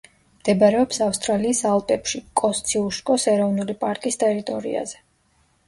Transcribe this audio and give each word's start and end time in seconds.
მდებარეობს 0.35 0.99
ავსტრალიის 1.07 1.61
ალპებში, 1.73 2.23
კოსციუშკოს 2.43 3.29
ეროვნულ 3.35 3.73
პარკის 3.85 4.21
ტერიტორიაზე. 4.27 5.03